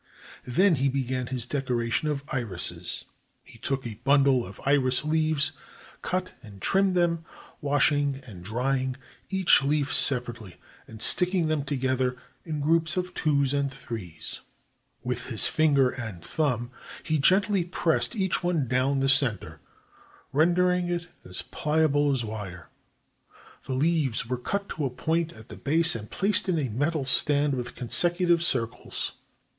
Then 0.47 0.77
he 0.77 0.89
began 0.89 1.27
his 1.27 1.45
decoration 1.45 2.07
of 2.07 2.23
irises. 2.29 3.05
He 3.43 3.59
took 3.59 3.85
a 3.85 3.99
bundle 4.03 4.43
of 4.43 4.59
iris 4.65 5.05
leaves, 5.05 5.51
cut 6.01 6.31
and 6.41 6.59
trimmed 6.59 6.95
them, 6.95 7.23
washing 7.61 8.19
and 8.25 8.43
drying 8.43 8.95
each 9.29 9.61
leaf 9.61 9.93
separately, 9.93 10.55
and 10.87 11.03
sticking 11.03 11.49
them 11.49 11.63
to 11.65 11.75
gether 11.75 12.17
in 12.43 12.61
groups 12.61 12.97
of 12.97 13.13
twos 13.13 13.53
and 13.53 13.71
threes. 13.71 14.39
With 15.03 15.27
his 15.27 15.45
finger 15.45 15.91
and 15.91 16.23
thumb 16.23 16.71
he 17.03 17.19
gently 17.19 17.63
pressed 17.63 18.15
each 18.15 18.43
one 18.43 18.67
down 18.67 19.01
the 19.01 19.07
center, 19.07 19.59
ren 20.33 20.55
dering 20.55 20.89
it 20.89 21.09
as 21.23 21.43
pHable 21.43 22.11
as 22.11 22.25
wire. 22.25 22.69
The 23.67 23.73
leaves 23.75 24.25
were 24.27 24.37
cut 24.39 24.67
to 24.69 24.85
a 24.85 24.89
point 24.89 25.31
at 25.33 25.49
the 25.49 25.57
base 25.57 25.93
and 25.95 26.09
placed 26.09 26.49
in 26.49 26.57
a 26.57 26.69
metal 26.69 27.05
stand 27.05 27.53
with 27.53 27.75
con 27.75 27.89
secutive 27.89 28.41
circles. 28.41 29.11